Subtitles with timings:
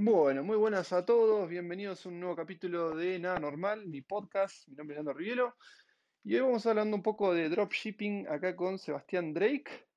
[0.00, 4.68] Bueno, muy buenas a todos, bienvenidos a un nuevo capítulo de Nada Normal, mi podcast,
[4.68, 5.56] mi nombre es Leandro Rivielo
[6.22, 9.88] y hoy vamos hablando un poco de dropshipping acá con Sebastián Drake.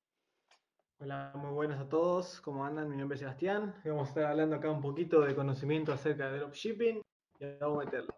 [0.98, 2.90] Hola, muy buenas a todos, ¿cómo andan?
[2.90, 6.38] Mi nombre es Sebastián, vamos a estar hablando acá un poquito de conocimiento acerca de
[6.40, 7.00] dropshipping
[7.38, 8.14] y vamos a meterlo.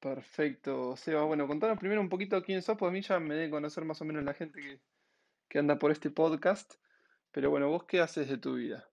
[0.00, 3.50] Perfecto, Seba, bueno, contanos primero un poquito quién sos, pues a mí ya me debe
[3.50, 4.80] conocer más o menos la gente que,
[5.50, 6.76] que anda por este podcast,
[7.30, 8.88] pero bueno, vos qué haces de tu vida?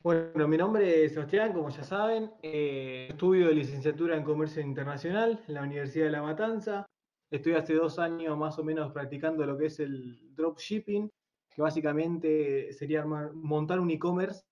[0.00, 2.30] Bueno, mi nombre es Sebastián, como ya saben.
[2.40, 6.86] Eh, estudio de licenciatura en Comercio Internacional en la Universidad de La Matanza.
[7.32, 11.10] Estoy hace dos años más o menos practicando lo que es el dropshipping,
[11.50, 14.44] que básicamente sería montar un e-commerce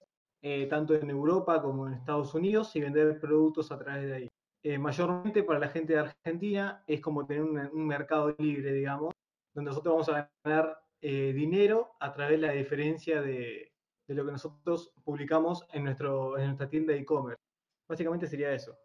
[0.43, 4.29] eh, tanto en Europa como en Estados Unidos y vender productos a través de ahí.
[4.65, 9.15] Eh, mayormente para la gente de Argentina es como tener un, mercado libre, digamos,
[9.55, 13.76] donde nosotros vamos a ganar dinero a través de la diferencia de,
[14.07, 17.43] de lo que nosotros publicamos en, nuestro, en nuestra tienda de e-commerce.
[17.89, 18.79] Básicamente sería eso.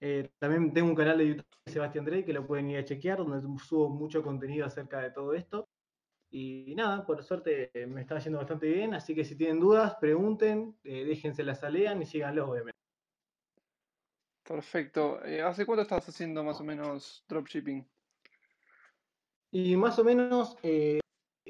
[0.00, 2.84] Eh, también tengo un canal de YouTube de Sebastián Drey que lo pueden ir a
[2.84, 5.68] chequear, donde subo mucho contenido acerca de todo esto.
[6.30, 10.76] Y nada, por suerte me está yendo bastante bien, así que si tienen dudas, pregunten,
[10.84, 12.78] eh, déjense las alean y síganlo, obviamente.
[14.42, 15.24] Perfecto.
[15.24, 17.86] Eh, ¿Hace cuánto estás haciendo más o menos dropshipping?
[19.52, 20.56] Y más o menos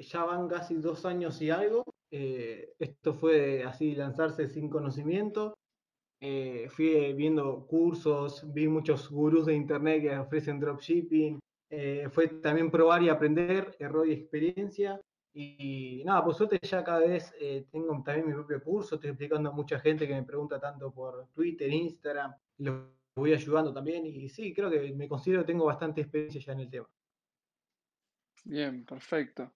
[0.03, 1.85] ya van casi dos años y algo.
[2.11, 5.55] Eh, esto fue así lanzarse sin conocimiento.
[6.21, 11.39] Eh, fui viendo cursos, vi muchos gurús de internet que ofrecen dropshipping.
[11.71, 15.01] Eh, fue también probar y aprender, error y experiencia.
[15.35, 17.35] Y nada, por suerte ya cada vez
[17.71, 21.29] tengo también mi propio curso, estoy explicando a mucha gente que me pregunta tanto por
[21.35, 24.07] Twitter, Instagram, lo voy ayudando también.
[24.07, 26.89] Y sí, creo que me considero que tengo bastante experiencia ya en el tema.
[28.45, 29.53] Bien, perfecto.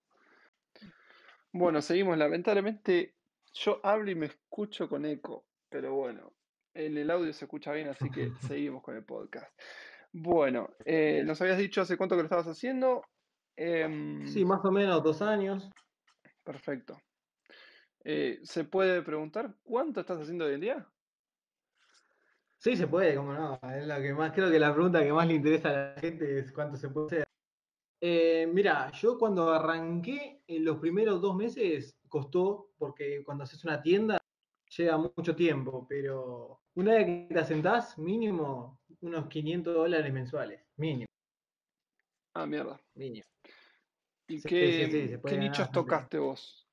[1.53, 2.17] Bueno, seguimos.
[2.17, 3.17] Lamentablemente
[3.55, 6.33] yo hablo y me escucho con eco, pero bueno,
[6.75, 9.53] en el audio se escucha bien, así que seguimos con el podcast.
[10.13, 13.03] Bueno, eh, nos habías dicho hace cuánto que lo estabas haciendo.
[13.57, 15.71] Em, sí, más o menos dos años.
[16.45, 16.99] Perfecto.
[18.03, 20.89] Eh, ¿Se puede preguntar cuánto estás haciendo hoy en día?
[22.57, 23.59] Sí, se puede, como no.
[23.75, 26.39] Es la que más, creo que la pregunta que más le interesa a la gente
[26.39, 27.30] es cuánto se puede hacer.
[28.01, 33.83] Eh, mira, yo cuando arranqué, en los primeros dos meses costó, porque cuando haces una
[33.83, 34.19] tienda
[34.77, 41.07] lleva mucho tiempo, pero una vez que te asentás, mínimo unos 500 dólares mensuales, mínimo.
[42.35, 42.81] Ah, mierda.
[42.95, 43.27] Mínimo.
[44.29, 46.69] ¿Y qué, nichos tocaste vos?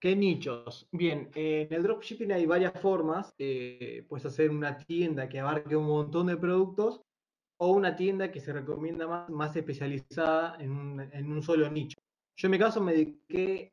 [0.00, 0.88] ¿Qué nichos?
[0.90, 3.34] Bien, en el dropshipping hay varias formas.
[3.38, 7.02] Eh, puedes hacer una tienda que abarque un montón de productos
[7.58, 11.98] o una tienda que se recomienda más, más especializada en un, solo nicho.
[12.36, 13.72] Yo en mi caso me dediqué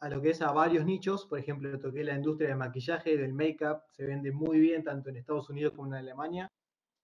[0.00, 3.32] a lo que es a varios nichos, por ejemplo, toqué la industria del maquillaje, del
[3.32, 6.48] make-up, se vende muy bien tanto en Estados Unidos como en Alemania.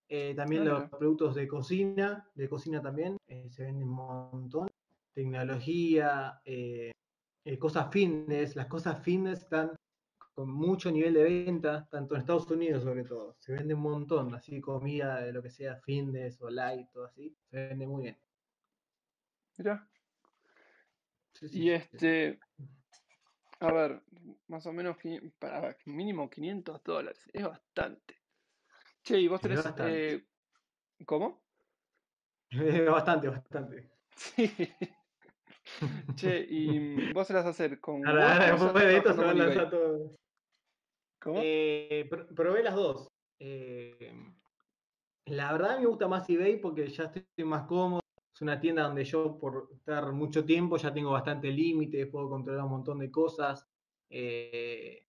[0.09, 4.69] Eh, también los productos de cocina, de cocina también, eh, se venden un montón.
[5.15, 6.93] Tecnología, eh,
[7.59, 9.73] cosas fitness, las cosas fitness están
[10.35, 13.37] con mucho nivel de venta, tanto en Estados Unidos sobre todo.
[13.39, 17.37] Se vende un montón, así comida de lo que sea fitness o light, todo así.
[17.51, 18.19] Se vende muy bien.
[19.59, 19.89] Mira.
[21.41, 22.41] y este,
[23.61, 24.03] a ver,
[24.49, 24.97] más o menos,
[25.39, 28.17] para mínimo 500 dólares, es bastante.
[29.03, 29.65] Che, y vos tenés...
[29.79, 30.25] Eh,
[31.05, 31.43] ¿Cómo?
[32.91, 33.91] Bastante, bastante.
[34.15, 34.53] Sí.
[36.17, 38.07] Che, y vos se las hacer con.
[38.07, 40.17] Ahora, después de esto se van a lanzar todo.
[41.21, 41.39] ¿Cómo?
[41.43, 43.09] Eh, probé las dos.
[43.39, 44.13] Eh,
[45.27, 48.01] la verdad me gusta más eBay porque ya estoy más cómodo.
[48.35, 52.65] Es una tienda donde yo por estar mucho tiempo ya tengo bastante límite, puedo controlar
[52.65, 53.69] un montón de cosas.
[54.11, 55.07] Eh,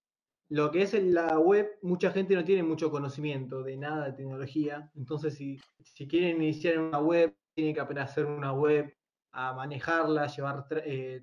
[0.49, 4.13] lo que es en la web, mucha gente no tiene mucho conocimiento de nada de
[4.13, 4.91] tecnología.
[4.95, 8.93] Entonces, si, si quieren iniciar una web, tienen que aprender a hacer una web,
[9.33, 10.65] a manejarla, llevar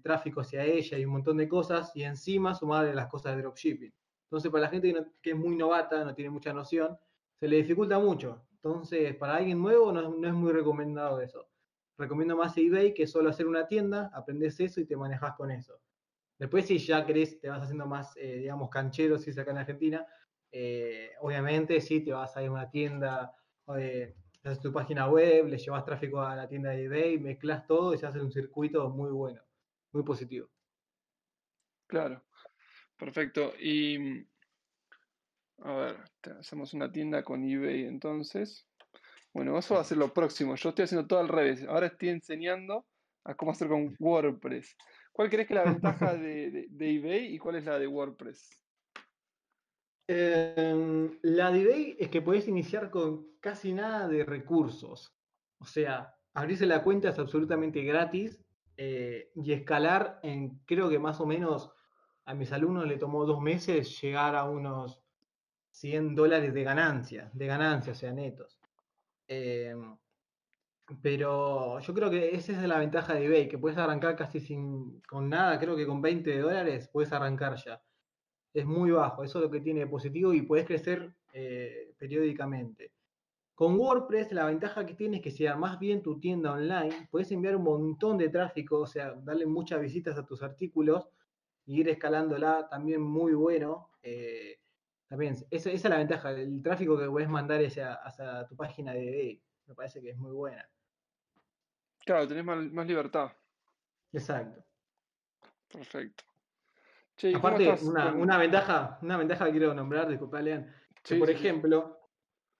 [0.02, 3.92] tráfico hacia ella y un montón de cosas, y encima sumarle las cosas de dropshipping.
[4.30, 6.96] Entonces, para la gente que, es muy novata, no tiene mucha noción,
[7.40, 8.46] se le dificulta mucho.
[8.52, 11.48] Entonces, para alguien nuevo no, es muy recomendado eso.
[11.98, 15.80] Recomiendo más eBay que solo hacer una tienda, aprendes eso y te manejas con eso.
[16.38, 19.58] Después, si ya querés, te vas haciendo más, eh, digamos, canchero, si es acá en
[19.58, 20.06] Argentina,
[20.52, 23.34] eh, obviamente sí, te vas a ir a una tienda,
[23.76, 27.94] eh, haces tu página web, le llevas tráfico a la tienda de eBay, mezclas todo
[27.94, 29.42] y se hace un circuito muy bueno,
[29.92, 30.48] muy positivo.
[31.86, 32.22] Claro.
[33.00, 33.54] Perfecto.
[33.58, 34.26] Y
[35.62, 35.96] a ver,
[36.38, 38.66] hacemos una tienda con eBay entonces.
[39.32, 40.54] Bueno, eso va a ser lo próximo.
[40.56, 41.64] Yo estoy haciendo todo al revés.
[41.66, 42.86] Ahora estoy enseñando
[43.24, 44.76] a cómo hacer con WordPress.
[45.12, 48.59] ¿Cuál crees que es la ventaja de, eBay y cuál es la de WordPress?
[50.12, 55.14] Em, la de eBay es que puedes iniciar con casi nada de recursos.
[55.60, 58.44] O sea, abrirse la cuenta es absolutamente gratis
[58.76, 61.70] eh, y escalar en, creo que más o menos
[62.24, 65.00] a mis alumnos le tomó dos meses llegar a unos
[65.70, 68.58] 100 dólares de ganancia, de ganancia, o sea, netos.
[69.28, 69.96] Em,
[71.00, 75.00] pero yo creo que esa es la ventaja de eBay, que puedes arrancar casi sin,
[75.02, 77.80] con nada, creo que con 20 dólares puedes arrancar ya.
[78.52, 82.92] Es muy bajo, eso es lo que tiene de positivo y puedes crecer eh, periódicamente.
[83.54, 87.30] Con WordPress la ventaja que tiene es que si armas bien tu tienda online, puedes
[87.30, 91.08] enviar un montón de tráfico, o sea, darle muchas visitas a tus artículos
[91.66, 93.90] y ir escalándola también muy bueno.
[94.02, 94.58] Eh,
[95.08, 99.08] también, esa, es la ventaja, el tráfico que puedes mandar hacia, hacia tu página de
[99.08, 99.42] eBay.
[99.66, 100.68] Me parece que es muy buena.
[102.04, 103.30] Claro, tenés más, libertad.
[104.12, 104.64] Exacto.
[105.68, 106.24] Perfecto.
[107.34, 110.72] Aparte, una, ventaja, una ventaja que quiero nombrar, disculpa, Lean,
[111.02, 111.98] que por ejemplo,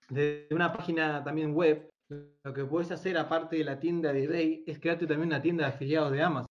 [0.09, 1.89] de una página también web,
[2.43, 5.65] lo que puedes hacer aparte de la tienda de eBay es crearte también una tienda
[5.65, 6.47] de afiliados de Amazon.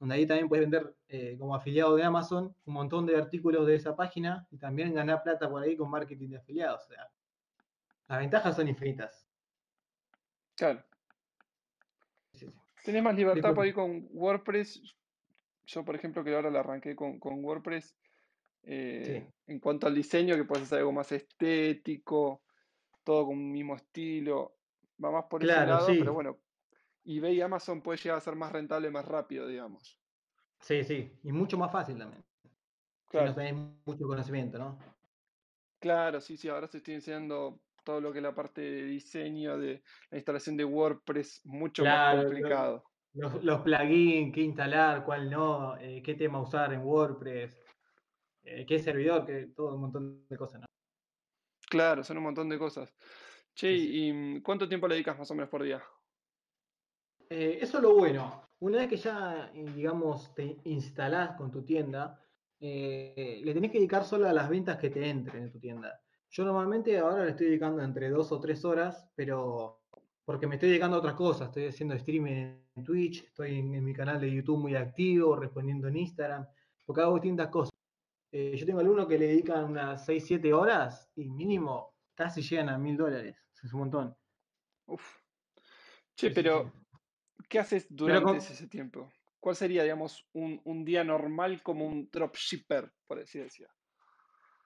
[0.00, 3.76] Donde ahí también puedes vender eh, como afiliado de Amazon un montón de artículos de
[3.76, 6.84] esa página y también ganar plata por ahí con marketing de afiliados.
[6.84, 7.08] O sea,
[8.08, 9.26] las ventajas son infinitas.
[10.56, 10.82] Claro.
[12.84, 14.82] Tenés más libertad por ahí con WordPress.
[15.66, 17.96] Yo, por ejemplo, que ahora la arranqué con, WordPress.
[18.66, 22.42] Eh, en cuanto al diseño, que puedes hacer algo más estético,
[23.02, 24.56] todo con un mismo estilo.
[25.02, 26.38] Va más por ese lado, pero bueno,
[27.04, 29.98] eBay y Amazon puede llegar a ser más rentable más rápido, digamos.
[30.60, 32.24] Sí, sí, y mucho más fácil también.
[33.10, 33.26] Claro.
[33.26, 34.78] Si no tenés mucho conocimiento, ¿no?
[35.78, 39.58] Claro, sí, sí, ahora se estoy enseñando todo lo que es la parte de diseño,
[39.58, 42.84] de la instalación de WordPress, mucho más complicado.
[43.14, 47.64] Los, plugins, qué instalar, cuál no, eh, qué tema usar en WordPress,
[48.42, 50.66] eh, qué servidor, que todo un montón de cosas, ¿no?
[51.70, 52.92] Claro, son un montón de cosas.
[53.54, 55.80] Che, ¿y mm, cuánto tiempo le dedicas más o menos por día?
[57.30, 58.48] Eh, eso es lo bueno.
[58.58, 62.20] Una vez que ya, digamos, te instalás con tu tienda,
[62.58, 66.00] le tenés que dedicar solo a las ventas que te entren en tu tienda.
[66.30, 69.83] Yo normalmente ahora le estoy dedicando entre dos o tres horas, pero
[70.24, 71.48] porque me estoy dedicando a otras cosas.
[71.48, 75.96] Estoy haciendo streaming en Twitch, estoy en, mi canal de YouTube muy activo, respondiendo en
[75.96, 76.46] Instagram,
[76.84, 77.72] porque hago distintas cosas.
[78.32, 82.68] Eh, yo tengo alumnos que le dedican unas 6, 7 horas y mínimo casi llegan
[82.68, 83.36] a mil dólares.
[83.62, 84.16] Es un montón.
[84.86, 85.18] Uf.
[86.16, 86.72] Che, pero
[87.48, 89.12] ¿qué haces durante ese tiempo?
[89.40, 93.72] ¿Cuál sería, digamos, un, un, día normal como un dropshipper, por así decirlo?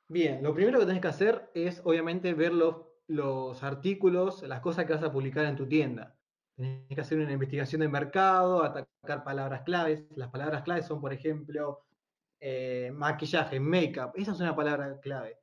[0.08, 2.76] Bien, lo primero que tenés que hacer es obviamente ver los,
[3.62, 6.14] artículos, las cosas que vas a publicar en tu tienda.
[6.56, 10.04] Tenés que hacer una investigación de mercado, atacar palabras claves.
[10.16, 11.84] Las palabras claves son, por ejemplo,
[12.40, 14.12] eh, maquillaje, make-up.
[14.14, 15.38] Esa es una palabra clave.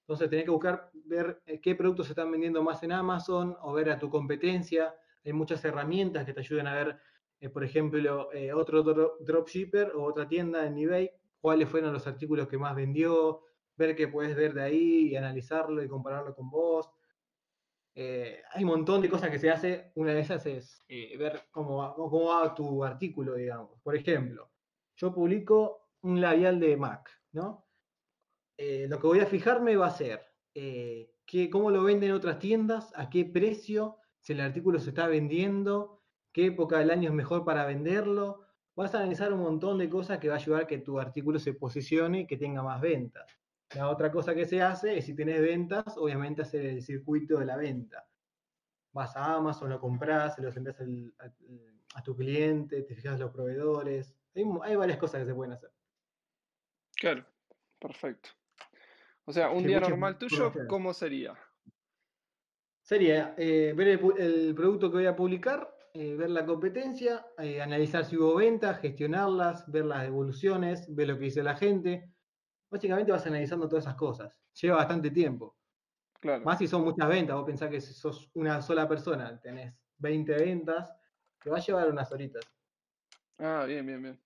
[0.00, 3.72] Entonces tenés que buscar, ver eh, qué productos se están vendiendo más en Amazon o
[3.72, 4.94] ver a tu competencia.
[5.24, 6.98] Hay muchas herramientas que te ayudan a ver,
[7.40, 8.82] eh, por ejemplo, otro
[9.20, 11.10] dropshipper o otra tienda en eBay,
[11.40, 13.42] cuáles fueron los artículos que más vendió,
[13.76, 16.90] ver qué puedes ver de ahí y analizarlo y compararlo con vos.
[17.98, 19.90] Eh, hay un montón de cosas que se hace.
[19.94, 23.80] Una de esas es eh, ver cómo va, tu artículo, digamos.
[23.82, 24.50] Por ejemplo,
[24.96, 27.66] yo publico un labial de MAC, ¿no?
[28.58, 30.20] Eh, lo que voy a fijarme va a ser
[30.52, 36.02] que, cómo lo venden otras tiendas, a qué precio, si el artículo se está vendiendo,
[36.32, 38.42] qué época del año es mejor para venderlo.
[38.74, 41.38] Vas a analizar un montón de cosas que va a ayudar a que tu artículo
[41.38, 43.26] se posicione y que tenga más ventas.
[43.74, 47.46] La otra cosa que se hace es si tenés ventas, obviamente hacer el circuito de
[47.46, 48.06] la venta.
[48.92, 50.80] Vas a Amazon, lo compras, se lo envías
[51.94, 54.14] a, tu cliente, te fijas los proveedores.
[54.62, 55.70] Hay, varias cosas que se pueden hacer.
[56.94, 57.26] Claro,
[57.78, 58.30] perfecto.
[59.24, 61.34] O sea, un día normal tuyo, ¿cómo sería?
[62.82, 68.04] Sería eh, ver el, producto que voy a publicar, eh, ver la competencia, eh, analizar
[68.04, 72.08] si hubo ventas, gestionarlas, ver las devoluciones, ver lo que dice la gente,
[72.70, 74.34] básicamente vas analizando todas esas cosas.
[74.60, 75.56] Lleva bastante tiempo.
[76.20, 76.44] Claro.
[76.44, 80.32] Más si son muchas ventas, vos pensás que si sos una sola persona, tenés 20
[80.34, 80.92] ventas,
[81.42, 82.44] te va a llevar unas horitas.
[83.38, 84.20] Ah, bien, bien, bien.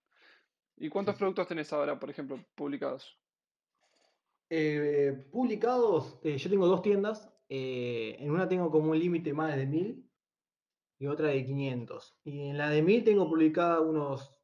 [0.76, 3.18] ¿Y cuántos productos tenés ahora, por ejemplo, publicados?
[4.48, 7.30] Eh, publicados, eh, yo tengo dos tiendas.
[7.48, 10.08] Eh, en una tengo como un límite más de 1000
[10.98, 12.16] y otra de 500.
[12.24, 14.39] Y en la de 1000 tengo publicada unos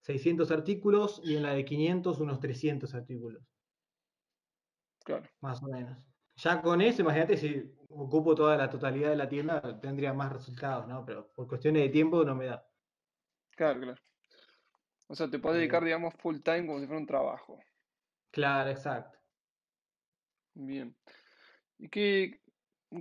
[0.00, 3.42] 600 artículos y en la de 500 unos 300 artículos.
[5.04, 5.28] Claro.
[5.40, 5.98] Más o menos.
[6.36, 10.86] Ya con eso, imagínate si ocupo toda la totalidad de la tienda, tendría más resultados,
[10.88, 11.04] ¿no?
[11.04, 12.66] Pero por cuestiones de tiempo no me da.
[13.56, 14.02] Claro, claro.
[15.08, 17.58] O sea, te puedes dedicar, digamos, full time como si fuera un trabajo.
[18.30, 19.18] Claro, exacto.
[20.54, 20.96] Bien.
[21.78, 22.40] ¿Y qué,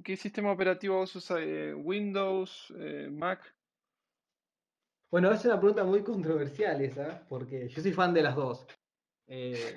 [0.03, 1.39] qué sistema operativo vos usas?
[1.41, 2.73] Eh, ¿Windows?
[2.77, 3.58] Eh, ¿Mac?
[5.11, 8.67] Bueno, es una pregunta muy controversial esa, porque yo soy fan de las dos.
[9.27, 9.75] Eh,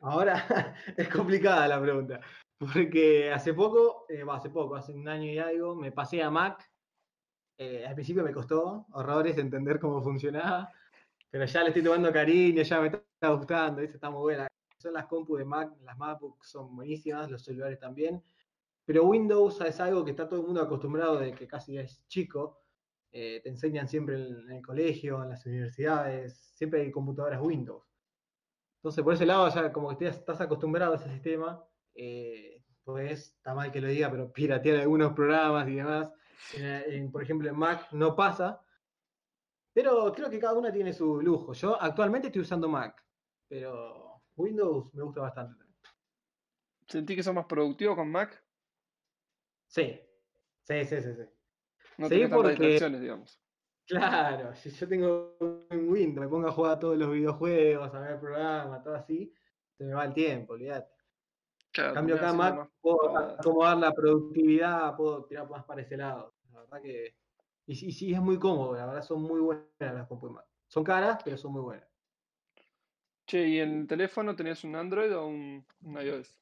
[0.00, 2.20] ahora es complicada la pregunta,
[2.58, 6.70] porque hace poco, hace poco, hace un año y algo, me pasé a Mac.
[7.58, 10.70] al principio me costó horrores entender cómo funcionaba,
[11.30, 14.48] pero ya le estoy tomando cariño, ya me está gustando, está muy buena
[14.84, 18.22] son las compu de Mac, las MacBooks son buenísimas, los celulares también.
[18.84, 22.63] Pero Windows es algo que está todo el mundo acostumbrado de que casi es chico.
[23.16, 27.86] Eh, te enseñan siempre en, el colegio, en las universidades, siempre hay computadoras Windows.
[28.78, 33.54] Entonces, por ese lado, ya como que estás acostumbrado a ese sistema, eh, pues está
[33.54, 36.12] mal que lo diga, pero piratear algunos programas y demás.
[37.12, 38.60] por ejemplo, en Mac no pasa.
[39.72, 41.52] Pero creo que cada una tiene su lujo.
[41.52, 43.00] Yo actualmente estoy usando Mac,
[43.46, 45.78] pero Windows me gusta bastante también.
[46.88, 48.44] ¿Sentí que son más productivos con Mac?
[49.68, 50.00] Sí,
[50.64, 51.14] sí, sí, sí.
[51.14, 51.33] sí.
[51.98, 52.80] No sí, porque...
[53.00, 53.40] digamos.
[53.86, 58.18] Claro, si yo tengo un Windows, me pongo a jugar todos los videojuegos, a ver
[58.18, 59.32] programas, todo así,
[59.76, 60.90] se me va el tiempo, olvídate.
[61.70, 66.34] Claro, cambio acá Mac, puedo acomodar la productividad, puedo tirar más para ese lado.
[66.52, 67.16] La verdad que.
[67.66, 70.46] Y sí, sí, es muy cómodo, la verdad son muy buenas las compu Mac.
[70.68, 71.88] Son caras, pero son muy buenas.
[73.26, 76.38] Che, ¿y en el teléfono tenías un Android o un, iOS?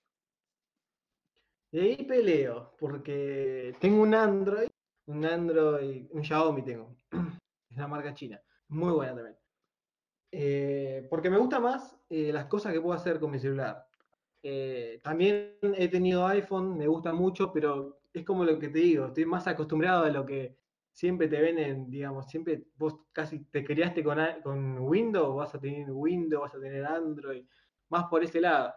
[1.70, 4.68] Y ahí peleo, porque tengo un Android,
[5.06, 6.96] un Android, un Xiaomi tengo.
[7.70, 8.38] Es una marca china.
[8.68, 9.36] Muy buena también.
[10.30, 13.86] Eh, porque me gusta más eh, las cosas que puedo hacer con mi celular.
[14.42, 19.06] Eh, también he tenido iPhone, me gusta mucho, pero es como lo que te digo,
[19.06, 20.58] estoy más acostumbrado a lo que
[20.90, 25.90] siempre te venden, digamos, siempre vos casi te criaste con, con Windows, vas a tener
[25.90, 27.44] Windows, vas a tener Android,
[27.90, 28.74] más por ese lado.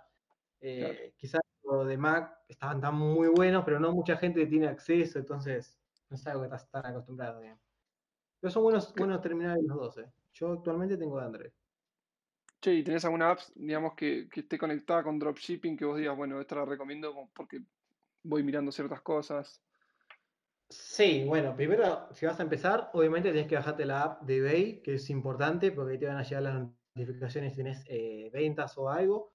[1.18, 5.80] Quizás los de Mac estaban tan muy buenos, pero no mucha gente tiene acceso, entonces
[6.16, 7.42] no es algo que estás tan acostumbrado.
[8.40, 9.98] Pero son buenos, buenos terminales los dos.
[9.98, 10.12] Eh.
[10.34, 11.52] Yo actualmente tengo Android.
[12.62, 16.16] Che, ¿y tenés alguna app, digamos, que, que esté conectada con dropshipping que vos digas,
[16.16, 17.62] bueno, esta la recomiendo porque
[18.24, 19.62] voy mirando ciertas cosas?
[20.70, 24.82] Sí, bueno, primero, si vas a empezar, obviamente tienes que bajarte la app de eBay,
[24.82, 28.76] que es importante porque ahí te van a llegar las notificaciones si tienes eh, ventas
[28.78, 29.34] o algo.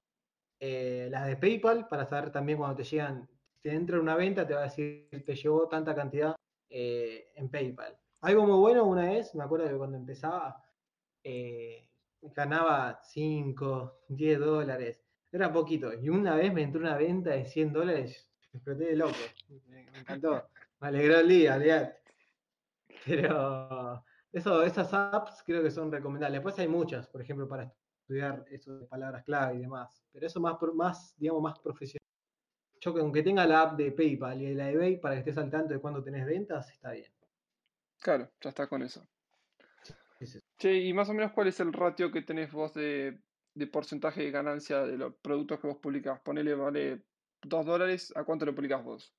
[0.59, 4.47] Eh, las de PayPal, para saber también cuando te llegan, si te entra una venta,
[4.47, 6.35] te va a decir, te llegó tanta cantidad
[6.71, 7.99] eh, en PayPal.
[8.23, 10.63] Algo muy bueno una vez, me acuerdo que cuando empezaba,
[12.23, 15.93] ganaba 5, 10 dólares, era poquito.
[15.93, 19.15] Y una vez me entró una venta de 100 dólares, me exploté de loco,
[19.69, 20.49] me encantó.
[20.81, 21.95] Me alegró el día, aliat.
[23.05, 26.39] Pero eso, esas apps creo que son recomendables.
[26.39, 30.03] Después hay muchas, por ejemplo, para estudiar eso de palabras clave y demás.
[30.13, 32.00] Pero eso más, más digamos, más profesional.
[32.81, 35.39] Yo que aunque tenga la app de PayPal y la de eBay para que estés
[35.39, 37.13] al tanto de cuando tenés ventas, está bien.
[38.01, 39.07] Claro, ya está con eso.
[40.59, 43.21] Che, y más o menos cuál es el ratio que tenés vos de,
[43.55, 46.21] de porcentaje de ganancia de los productos que vos publicás.
[46.21, 47.03] Ponele, vale
[47.43, 49.15] 2 dólares, ¿a cuánto lo publicás vos?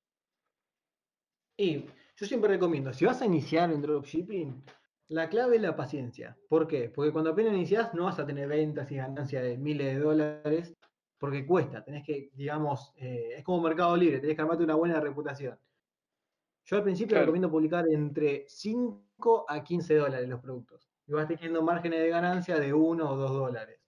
[1.56, 4.64] Y yo siempre recomiendo, si vas a iniciar en dropshipping,
[5.08, 6.36] la clave es la paciencia.
[6.48, 6.88] ¿Por qué?
[6.88, 10.74] Porque cuando apenas inicias no vas a tener ventas y ganancias de miles de dólares,
[11.22, 11.84] porque cuesta.
[11.84, 15.56] Tenés que, digamos, eh, es como Mercado Libre, tenés que armarte una buena reputación.
[16.64, 20.90] Yo al principio recomiendo publicar entre 5 a 15 dólares los productos.
[21.06, 23.78] Y vas teniendo márgenes de ganancia de 1 o 2 dólares.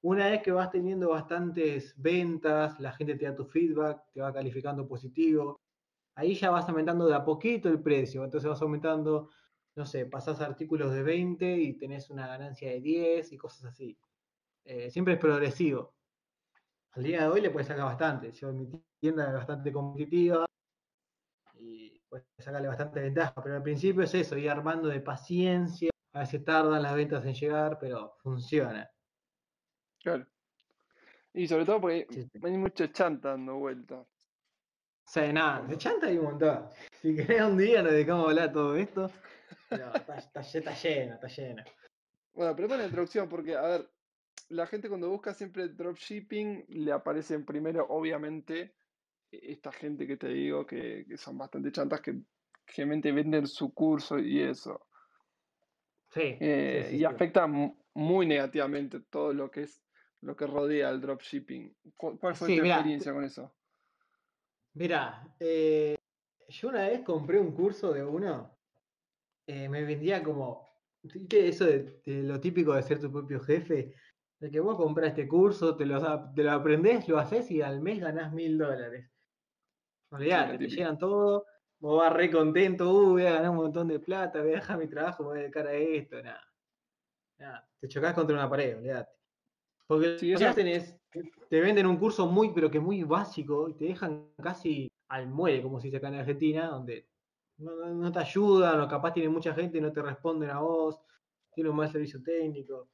[0.00, 4.32] Una vez que vas teniendo bastantes ventas, la gente te da tu feedback, te va
[4.32, 5.60] calificando positivo,
[6.16, 8.24] ahí ya vas aumentando de a poquito el precio.
[8.24, 9.30] Entonces vas aumentando,
[9.76, 13.96] no sé, pasás artículos de 20 y tenés una ganancia de 10 y cosas así.
[14.64, 15.94] Eh, siempre es progresivo.
[16.92, 18.32] Al día de hoy le puedes sacar bastante.
[18.32, 18.68] Yo mi
[18.98, 20.46] tienda es bastante competitiva
[21.54, 23.34] y puedes sacarle bastante ventaja.
[23.42, 25.90] Pero al principio es eso, ir armando de paciencia.
[26.12, 28.90] A veces tardan las ventas en llegar, pero funciona.
[30.02, 30.26] Claro.
[31.34, 32.06] Y sobre todo porque
[32.42, 34.00] hay mucha chanta dando vueltas.
[34.00, 36.68] O sea, nada, de chanta hay un montón.
[37.00, 39.10] Si querés un día nos dedicamos a hablar de todo esto.
[39.68, 41.64] Pero está, está, llena, está llena.
[42.32, 43.90] Bueno, pero la introducción, porque, a ver,
[44.50, 48.74] la gente cuando busca siempre dropshipping le aparecen primero, obviamente,
[49.30, 52.20] esta gente que te digo que, son bastante chantas que
[52.66, 54.88] generalmente venden su curso y eso.
[56.10, 56.36] Sí.
[56.40, 57.46] Eh, y afecta
[57.94, 59.82] muy negativamente todo lo que es
[60.20, 61.76] lo que rodea el dropshipping.
[61.96, 63.54] ¿Cuál fue tu experiencia con eso?
[64.74, 65.96] Mira, eh,
[66.48, 68.58] yo una vez compré un curso de uno,
[69.46, 70.68] eh, me vendía como,
[71.28, 73.94] ¿qué eso de, lo típico de ser tu propio jefe?
[74.40, 76.00] De que vos compras este curso, te lo,
[76.32, 79.10] te lo aprendés, lo haces y al mes ganás mil dólares.
[80.10, 81.44] Olvídate, te llegan todo,
[81.80, 84.78] vos vas re contento, uh, voy a ganar un montón de plata, voy a dejar
[84.78, 86.44] mi trabajo, voy a dedicar a esto, nada.
[87.38, 87.68] nada.
[87.80, 89.12] Te chocás contra una pared, olvídate.
[89.86, 90.96] Porque lo que hacen es,
[91.48, 95.62] te venden un curso muy, pero que muy básico, y te dejan casi al muelle,
[95.62, 97.08] como se acá en Argentina, donde
[97.58, 101.00] no, te ayudan, o capaz tiene mucha gente y no te responden a vos,
[101.54, 102.88] tiene un mal servicio técnico.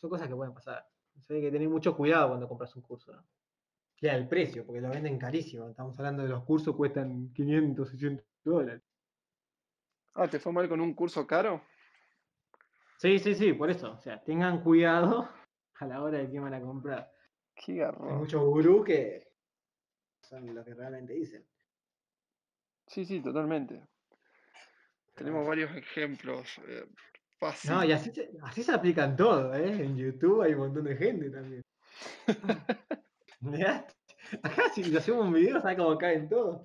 [0.00, 0.86] Son cosas que pueden pasar.
[1.28, 3.12] hay que tener mucho cuidado cuando compras un curso.
[3.12, 3.22] ¿no?
[4.00, 5.68] Ya el precio, porque lo venden carísimo.
[5.68, 8.82] Estamos hablando de los cursos cuestan 500, 600 dólares.
[10.14, 11.62] Ah, ¿te fue mal con un curso caro?
[12.96, 13.92] Sí, sí, sí, por eso.
[13.92, 15.28] O sea, tengan cuidado
[15.74, 17.12] a la hora de que van a comprar.
[17.54, 18.08] Qué garro.
[18.08, 19.34] Hay muchos gurús que
[20.22, 21.46] son lo que realmente dicen.
[22.86, 23.86] Sí, sí, totalmente.
[25.14, 26.58] Tenemos varios ejemplos.
[26.66, 26.86] Eh,
[27.68, 29.84] no, y así se, así se aplican todo, ¿eh?
[29.84, 31.62] En YouTube hay un montón de gente también.
[34.42, 36.62] Acá si hacemos un video, ¿sabes cómo caen todos?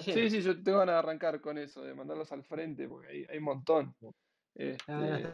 [0.00, 3.26] Sí, sí, yo tengo ganas de arrancar con eso, de mandarlos al frente, porque hay,
[3.28, 3.94] hay un montón.
[4.54, 5.26] Este,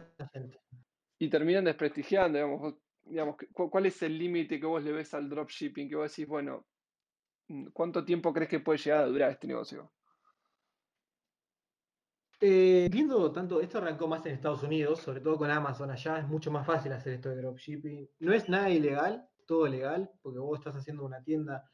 [1.19, 5.87] y terminan desprestigiando, digamos, digamos, ¿cuál es el límite que vos le ves al dropshipping?
[5.87, 6.67] Que vos decís, bueno,
[7.71, 9.93] ¿cuánto tiempo crees que puede llegar a durar este negocio?
[12.47, 16.27] Eh, viendo tanto, esto arrancó más en Estados Unidos, sobre todo con Amazon allá, es
[16.27, 18.07] mucho más fácil hacer esto de dropshipping.
[18.19, 21.67] No es nada ilegal, todo legal, porque vos estás haciendo una tienda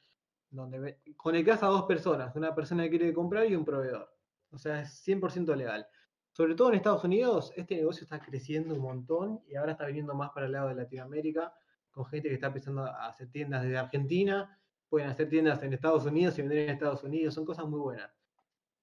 [0.50, 4.16] donde conectás a dos personas, una persona que quiere comprar y un proveedor.
[4.51, 5.86] O sea, es 100% legal.
[6.32, 10.16] Sobre todo en Estados Unidos, este negocio está creciendo un montón y ahora está viniendo
[10.16, 11.54] más para el lado de Latinoamérica,
[11.92, 16.06] con gente que está empezando a hacer tiendas desde Argentina, pueden hacer tiendas en Estados
[16.06, 18.21] Unidos y vender en Estados Unidos, son cosas muy buenas.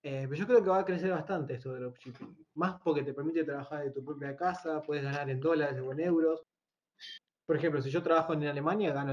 [0.02, 3.12] Eh, pero yo creo que va a crecer bastante esto de dropshipping, más porque te
[3.12, 6.42] permite trabajar de tu propia casa, puedes ganar en dólares o en euros.
[7.44, 9.12] Por ejemplo, si yo trabajo en Alemania, gano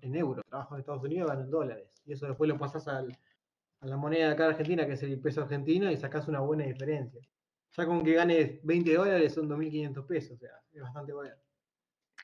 [0.00, 2.02] en, euros, trabajo en Estados Unidos, gano en dólares.
[2.06, 3.04] Y eso después lo pasas a
[3.82, 6.64] la moneda de acá de Argentina, que es el peso argentino, y sacas una buena
[6.64, 7.20] diferencia.
[7.76, 11.34] Ya con que ganes 20 dólares son 2.500 pesos, o sea, es bastante bueno.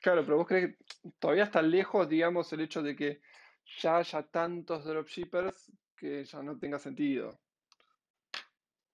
[0.01, 3.21] Claro, pero vos crees que todavía está lejos, digamos, el hecho de que
[3.81, 7.37] ya haya tantos dropshippers que ya no tenga sentido.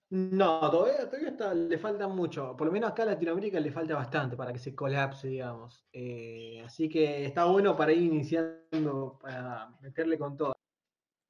[0.09, 2.55] No, todavía, todavía le falta mucho.
[2.55, 5.83] Por lo menos acá en Latinoamérica le falta bastante para que se colapse, digamos.
[5.91, 10.55] Eh, así que está bueno para ir iniciando, para meterle con todo.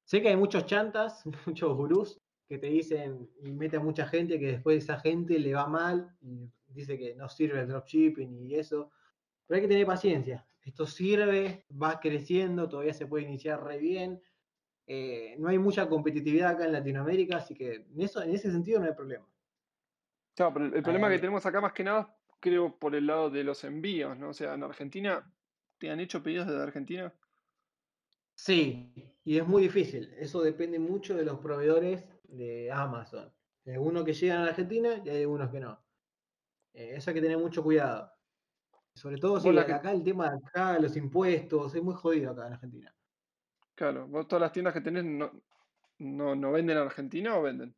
[0.04, 4.38] Sé que hay muchos chantas, muchos gurús que te dicen y mete a mucha gente
[4.38, 8.54] que después esa gente le va mal y dice que no sirve el dropshipping y
[8.56, 8.92] eso.
[9.46, 10.46] Pero hay que tener paciencia.
[10.62, 14.20] Esto sirve, va creciendo, todavía se puede iniciar re bien
[14.86, 18.80] eh, no hay mucha competitividad acá en Latinoamérica, así que en, eso, en ese sentido
[18.80, 19.26] no hay problema.
[20.34, 23.42] Claro, pero el, problema que tenemos acá más que nada, creo, por el lado de
[23.42, 24.28] los envíos, ¿no?
[24.28, 25.32] O sea, en Argentina,
[25.78, 27.12] ¿te han hecho pedidos desde Argentina?
[28.34, 28.92] Sí,
[29.24, 30.14] y es muy difícil.
[30.18, 33.32] Eso depende mucho de los proveedores de Amazon.
[33.64, 35.82] Hay algunos que llegan a la Argentina y hay algunos que no.
[36.74, 38.12] Eh, eso hay que tener mucho cuidado.
[38.94, 42.52] Sobre todo si acá el tema de acá, los impuestos, es muy jodido acá en
[42.52, 42.95] Argentina.
[43.76, 45.30] Claro, vos todas las tiendas que tenés no,
[45.98, 47.74] no, venden en Argentina o venden?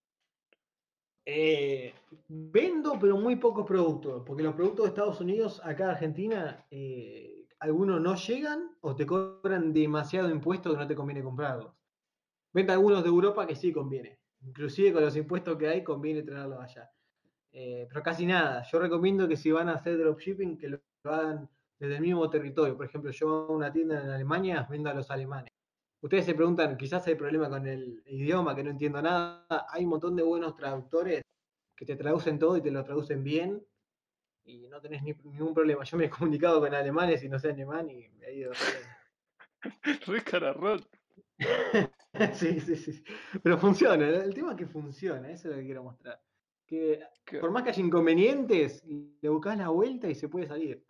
[1.26, 1.92] Eh,
[2.28, 7.48] vendo, pero muy pocos productos, porque los productos de Estados Unidos, acá en Argentina, eh,
[7.58, 11.74] algunos no llegan o te cobran demasiado impuesto que no te conviene comprarlos.
[12.52, 14.20] Vende algunos de Europa que sí conviene.
[14.40, 16.88] Inclusive con los impuestos que hay, conviene tenerlos allá.
[17.50, 18.62] Eh, pero casi nada.
[18.70, 22.76] Yo recomiendo que si van a hacer dropshipping, que lo hagan desde el mismo territorio.
[22.76, 25.47] Por ejemplo, yo a una tienda en Alemania, vendo a los alemanes.
[26.00, 29.66] Ustedes se preguntan, quizás hay problema con el idioma, que no entiendo nada.
[29.70, 31.22] Hay un montón de buenos traductores
[31.74, 33.64] que te traducen todo y te lo traducen bien
[34.44, 35.84] y no tenés ningún problema.
[35.84, 38.52] Yo me he comunicado con alemanes y no sé alemán y me ha ido
[40.24, 40.86] cararrón.
[42.34, 43.04] sí, sí, sí.
[43.42, 44.08] Pero funciona.
[44.08, 46.20] El tema es que funciona, eso es lo que quiero mostrar.
[46.66, 47.00] Que
[47.40, 50.84] por más que haya inconvenientes, le buscas la vuelta y se puede salir.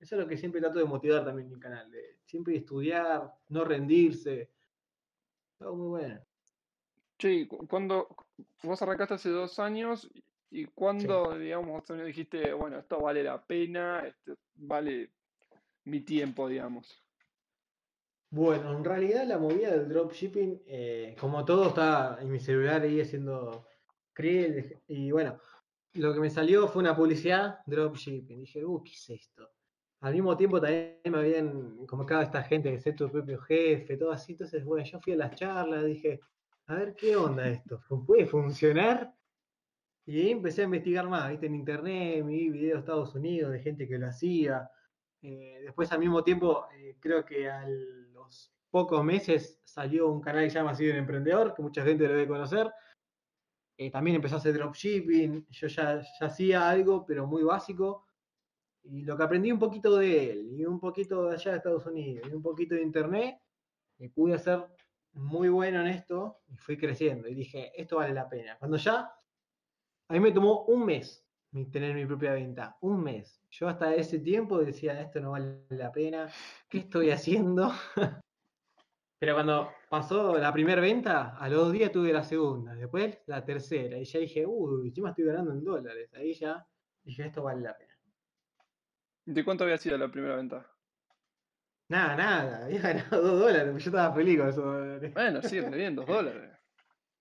[0.00, 3.32] Eso es lo que siempre trato de motivar también en mi canal, de siempre estudiar,
[3.48, 4.50] no rendirse.
[5.58, 6.20] Todo muy bueno.
[7.18, 8.14] Sí, cuando
[8.62, 10.08] vos arrancaste hace dos años
[10.50, 15.10] y cuando, digamos, dijiste, bueno, esto vale la pena, esto vale
[15.84, 17.02] mi tiempo, digamos.
[18.30, 23.00] Bueno, en realidad la movida del dropshipping, eh, como todo, está en mi celular ahí
[23.00, 23.66] haciendo
[24.12, 25.40] krill y bueno,
[25.94, 28.40] lo que me salió fue una publicidad dropshipping.
[28.40, 29.50] Dije, uh, ¿qué es esto?
[30.00, 34.12] Al mismo tiempo también me habían convocado esta gente que ser tu propio jefe, todo
[34.12, 34.32] así.
[34.32, 36.20] Entonces, bueno, yo fui a las charlas, dije,
[36.66, 39.12] a ver qué onda esto, ¿puede funcionar?
[40.06, 43.60] Y ahí empecé a investigar más, viste, en internet, vi videos de Estados Unidos de
[43.60, 44.70] gente que lo hacía.
[45.20, 50.44] Eh, después al mismo tiempo, eh, creo que a los pocos meses salió un canal
[50.44, 52.72] que se llama Así un Emprendedor, que mucha gente lo debe conocer.
[53.76, 58.07] Eh, también empezó a hacer dropshipping, yo ya, ya hacía algo, pero muy básico.
[58.84, 61.86] Y lo que aprendí un poquito de él, y un poquito de allá de Estados
[61.86, 63.40] Unidos, y un poquito de internet,
[63.98, 64.66] y pude ser
[65.12, 67.28] muy bueno en esto, y fui creciendo.
[67.28, 68.56] Y dije, esto vale la pena.
[68.58, 69.12] Cuando ya,
[70.08, 71.28] a mí me tomó un mes
[71.70, 73.40] tener mi propia venta, un mes.
[73.50, 76.28] Yo hasta ese tiempo decía, esto no vale la pena,
[76.68, 77.72] ¿qué estoy haciendo?
[79.18, 83.44] Pero cuando pasó la primera venta, a los dos días tuve la segunda, después la
[83.44, 86.10] tercera, y ya dije, uy, encima estoy ganando en dólares.
[86.14, 86.64] Ahí ya
[87.02, 87.87] dije, esto vale la pena.
[89.28, 90.66] ¿De cuánto había sido la primera venta?
[91.90, 95.12] Nada, nada, había ganado dos dólares, yo estaba feliz con eso.
[95.12, 96.52] Bueno, sí, bien, dos dólares.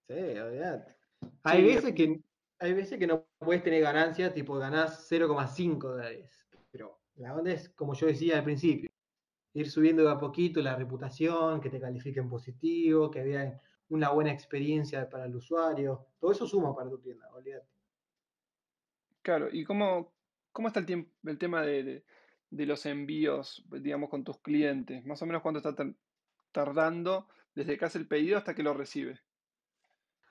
[0.09, 0.95] Sí, olvídate.
[1.43, 2.21] Hay veces que
[2.59, 6.47] hay veces que no puedes tener ganancias, tipo ganás 0,5 dólares.
[6.71, 8.89] Pero la onda es, como yo decía al principio,
[9.53, 14.31] ir subiendo de a poquito la reputación, que te califiquen positivo, que vean una buena
[14.31, 16.07] experiencia para el usuario.
[16.21, 17.67] Todo eso suma para tu tienda, olvídate.
[19.23, 20.16] Claro, ¿y cómo,
[20.57, 22.03] cómo está el, el tema de,
[22.49, 25.05] los envíos, digamos, con tus clientes?
[25.05, 25.75] Más o menos cuánto está
[26.51, 29.19] tardando desde que hace el pedido hasta que lo recibe.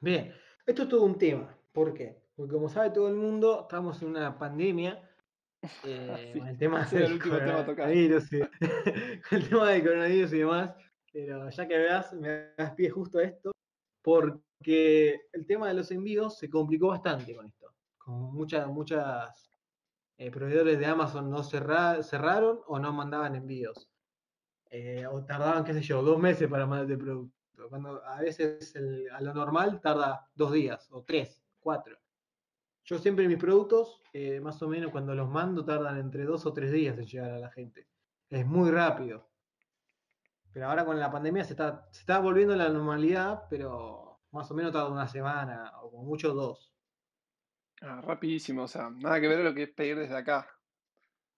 [0.00, 0.34] Bien,
[0.66, 1.56] esto es todo un tema.
[1.70, 2.24] ¿Por qué?
[2.34, 5.00] Porque como sabe todo el mundo, estamos en una pandemia.
[5.84, 8.32] Eh, el tema del coronavirus,
[9.32, 10.74] el tema del coronavirus y demás.
[11.12, 13.50] Pero ya que veas, me das pie justo a esto,
[14.02, 17.72] porque el tema de los envíos se complicó bastante con esto.
[17.98, 19.55] Con muchas, muchas
[20.18, 23.88] eh, proveedores de Amazon no cerraron o no mandaban envíos.
[24.70, 27.34] Eh, o tardaban, qué sé yo, dos meses para mandar el producto.
[27.68, 28.74] Cuando a veces
[29.12, 31.98] a lo normal tarda dos días o tres cuatro.
[32.84, 36.52] Yo siempre mis productos, eh, más o menos cuando los mando, tardan entre dos o
[36.52, 37.88] tres días en llegar a la gente.
[38.30, 39.28] Es muy rápido.
[40.52, 44.48] Pero ahora con la pandemia se está, se está volviendo a la normalidad, pero más
[44.50, 46.75] o menos tarda una semana, o como mucho dos.
[47.82, 50.48] Ah, rapidísimo, o sea, nada que ver lo que es pedir desde acá.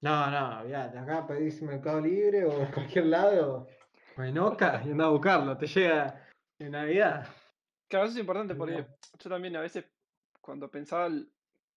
[0.00, 3.66] No, no, ya, de acá pedís Mercado Libre o en cualquier lado,
[4.16, 7.26] o en Oca y anda a buscarlo, te llega en Navidad.
[7.88, 8.86] Claro, eso es importante porque
[9.18, 9.84] yo también a veces
[10.40, 11.08] cuando pensaba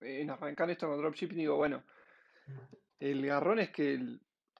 [0.02, 1.84] en arrancar esto con dropshipping, digo, bueno,
[3.00, 4.00] el garrón es que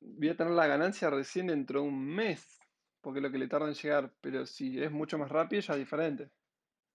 [0.02, 2.60] voy a tener la ganancia recién dentro de un mes,
[3.02, 5.80] porque lo que le tarda en llegar, pero si es mucho más rápido ya es
[5.80, 6.30] diferente.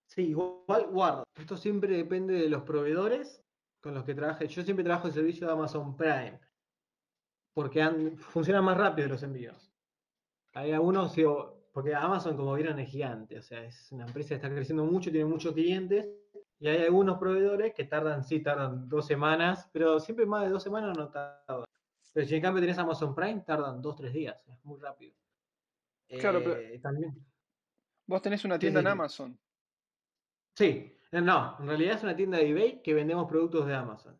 [0.07, 1.25] Sí, igual guarda.
[1.35, 3.42] Esto siempre depende de los proveedores
[3.81, 4.49] con los que trabaje.
[4.49, 6.40] Yo siempre trabajo el servicio de Amazon Prime,
[7.55, 9.71] porque funcionan más rápido los envíos.
[10.55, 11.14] Hay algunos,
[11.73, 15.11] porque Amazon, como vieron, es gigante, o sea, es una empresa que está creciendo mucho,
[15.11, 16.09] tiene muchos clientes,
[16.59, 20.62] y hay algunos proveedores que tardan, sí, tardan dos semanas, pero siempre más de dos
[20.62, 21.66] semanas no tardan.
[22.12, 25.14] Pero si en cambio tenés Amazon Prime, tardan dos, tres días, es muy rápido.
[26.09, 27.14] Claro, pero eh, también.
[28.07, 29.38] Vos tenés una tienda en Amazon.
[30.57, 34.19] Sí, no, en realidad es una tienda de eBay que vendemos productos de Amazon.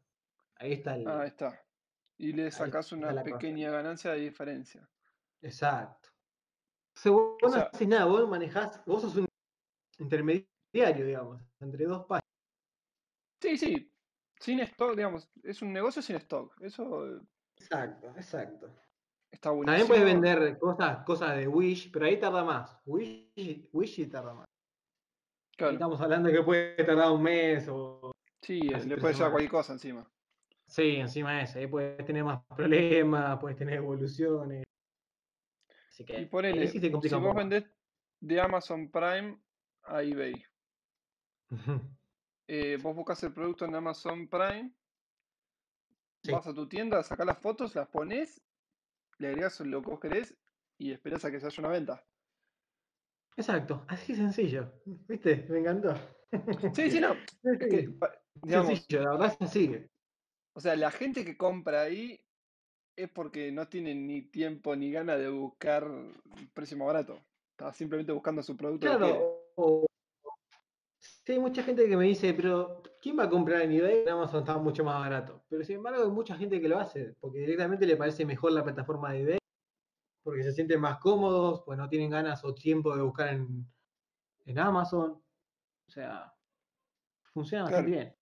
[0.57, 1.09] Ahí está el.
[1.09, 1.63] Ah, ahí está.
[2.19, 4.89] Y le sacás una pequeña ganancia de diferencia.
[5.41, 6.11] Exacto.
[6.95, 9.27] O sea, vos no haces nada, vos manejás, vos sos un
[9.99, 12.25] intermediario, digamos, entre dos páginas.
[13.43, 13.93] Sí, sí.
[14.41, 16.55] Sin stock, digamos, es un negocio sin stock.
[16.61, 17.21] Eso.
[17.59, 18.75] Exacto, exacto.
[19.31, 19.87] Está buenísimo.
[19.87, 22.79] También puedes vender cosas, cosas de Wish, pero ahí tarda más.
[22.85, 24.47] Wish, Wish tarda más.
[25.57, 25.73] Claro.
[25.73, 28.13] estamos hablando de que puede tardar un mes o.
[28.43, 30.09] Sí, le puede llevar cualquier cosa encima.
[30.67, 31.59] Sí, encima de eso.
[31.59, 34.65] Ahí puedes tener más problemas, puedes tener evoluciones.
[35.89, 37.65] Así que y ponele, si vos vendés
[38.21, 39.41] de Amazon Prime
[39.85, 40.45] a eBay,
[42.49, 44.73] eh, vos buscas el producto en Amazon Prime,
[46.31, 48.43] vas a tu tienda, sacás las fotos, las pones,
[49.19, 50.37] le agregas lo que vos querés
[50.77, 52.05] y esperas a que se haya una venta.
[53.37, 54.73] Exacto, así sencillo.
[54.85, 55.47] ¿Viste?
[55.49, 55.95] Me encantó.
[56.75, 57.13] Sí, sí, no.
[57.43, 57.89] Es que,
[58.47, 59.77] sencillo, la verdad es así.
[60.55, 62.21] O sea, la gente que compra ahí
[62.97, 65.87] es porque no tiene ni tiempo ni gana de buscar
[66.55, 67.21] precio más barato.
[67.51, 68.87] Está simplemente buscando su producto.
[68.87, 69.87] Claro.
[70.99, 74.03] Sí, hay mucha gente que me dice, pero ¿quién va a comprar en eBay?
[74.03, 75.43] En Amazon está mucho más barato.
[75.49, 78.65] Pero sin embargo, hay mucha gente que lo hace, porque directamente le parece mejor la
[78.65, 79.39] plataforma de eBay,
[80.27, 85.23] porque se sienten más cómodos, pues no tienen ganas o tiempo de buscar en, Amazon.
[85.87, 86.35] O sea,
[87.33, 88.17] funciona bastante bien.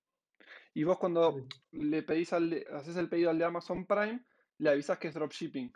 [0.75, 4.23] Y vos cuando le pedís al haces el pedido al de Amazon Prime,
[4.59, 5.73] le avisas que es dropshipping.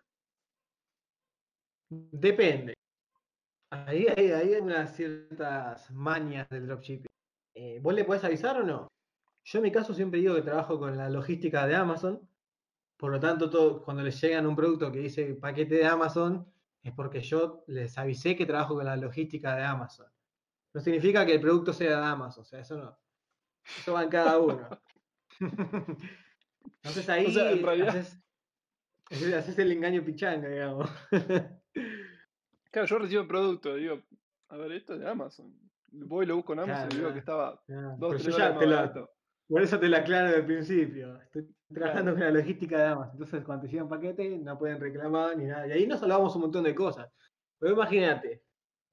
[1.89, 2.75] Depende.
[3.71, 7.09] Ahí, hay unas ciertas mañas del dropshipping.
[7.55, 8.89] Eh, ¿Vos le podés avisar o no?
[9.45, 12.28] Yo en mi caso siempre digo que trabajo con la logística de Amazon
[12.99, 16.45] Por lo tanto, todo, cuando les llegan un producto que dice paquete de Amazon,
[16.83, 20.07] es porque yo les avisé que trabajo con la logística de Amazon.
[20.75, 22.99] No significa que el producto sea de Amazon, o sea, eso no.
[23.79, 24.69] Eso va en cada uno.
[26.83, 27.27] Entonces ahí
[29.09, 30.91] haces, el engaño pichanga, digamos.
[32.71, 34.03] claro, yo recibo el producto, digo,
[34.49, 35.55] a ver, esto es de Amazon.
[35.93, 37.63] Voy y lo busco en Amazon y digo que estaba
[37.97, 38.59] dos, tres ya
[39.49, 41.21] Por eso te lo aclaro el principio.
[41.23, 43.13] Estoy trabajando con la logística de Amazon.
[43.15, 45.67] Entonces, cuando te llegan paquete, no pueden reclamar ni nada.
[45.67, 47.11] Y ahí nos salvamos un montón de cosas.
[47.59, 48.43] Pero imagínate,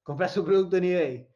[0.02, 1.28] compras un producto en eBay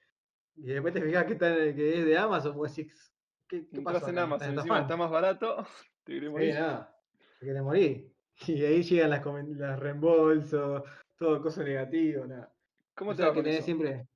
[0.57, 3.13] y después te fijas que, está, que es de Amazon, pues decís,
[3.49, 4.11] ¿qué, qué pasa?
[4.11, 5.67] en Amazon, encima está más barato,
[6.05, 6.53] te querés morir.
[6.53, 7.01] Sí, nada,
[7.39, 8.13] te querés morir.
[8.47, 10.83] Y ahí llegan las, las reembolsos,
[11.17, 12.53] todo cosa negativo, nada.
[12.95, 14.07] ¿Cómo te va que tener siempre?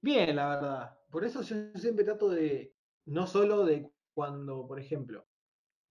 [0.00, 0.98] Bien, la verdad.
[1.10, 2.74] Por eso yo siempre trato de,
[3.06, 5.26] no solo de cuando, por ejemplo,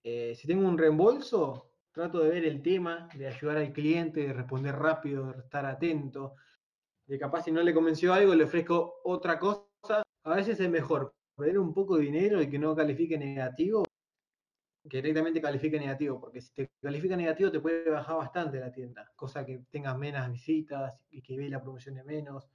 [0.03, 4.33] eh, si tengo un reembolso, trato de ver el tema, de ayudar al cliente, de
[4.33, 6.35] responder rápido, de estar atento,
[7.07, 10.03] de capaz si no le convenció algo, le ofrezco otra cosa.
[10.23, 13.83] A veces es mejor perder un poco de dinero y que no califique negativo
[14.89, 19.11] que directamente califique negativo, porque si te califica negativo te puede bajar bastante la tienda,
[19.15, 22.47] cosa que tengas menos visitas y que ve la promoción de menos.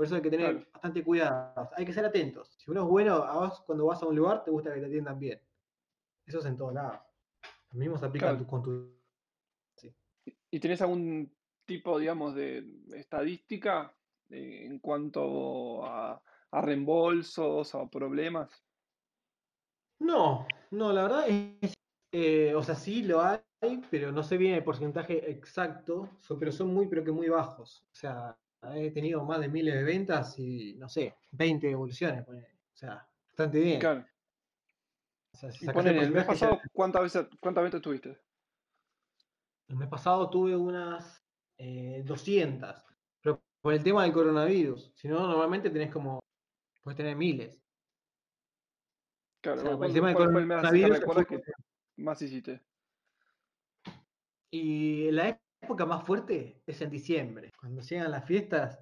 [0.00, 2.54] Por eso hay que tener bastante cuidado, hay que ser atentos.
[2.56, 4.86] Si uno es bueno, a vos cuando vas a un lugar te gusta que te
[4.86, 5.38] atiendan bien.
[6.24, 6.98] Eso es en todos lados.
[7.70, 8.96] Lo mismo se aplica con tu...
[10.50, 11.30] ¿Y tenés algún
[11.66, 13.94] tipo, digamos, de estadística
[14.30, 18.64] eh, en cuanto a, reembolsos o problemas?
[19.98, 21.74] No, no, la verdad es,
[22.10, 23.42] eh, o sea, sí lo hay,
[23.90, 26.08] pero no sé bien el porcentaje exacto,
[26.38, 27.84] pero son muy, pero que muy bajos.
[27.92, 28.39] O sea,
[28.74, 32.32] he tenido más de miles de ventas y, no sé, 20 devoluciones, o
[32.74, 33.80] sea, bastante bien.
[33.80, 34.04] Claro
[35.42, 38.18] el mes pasado, ¿cuántas veces, cuántas veces tuviste?
[39.68, 41.24] El mes pasado tuve unas
[41.58, 42.82] 200, eh,
[43.22, 44.92] pero por el tema del coronavirus.
[44.96, 46.20] Si no, normalmente tenés como,
[46.82, 47.58] puedes tener miles.
[49.40, 51.26] Claro, por el tema del coronavirus.
[51.26, 51.40] que
[51.96, 52.60] más hiciste?
[54.50, 58.80] Y la época más fuerte es en diciembre, cuando llegan las fiestas